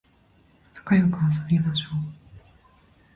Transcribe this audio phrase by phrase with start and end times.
[0.73, 1.89] なかよく遊びましょう